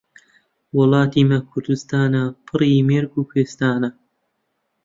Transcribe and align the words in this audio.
وڵاتی 0.77 1.21
مە 1.29 1.39
کوردستانە، 1.49 2.23
پڕی 2.45 2.85
مێرگ 2.87 3.11
و 3.15 3.27
کوێستانە. 3.29 3.89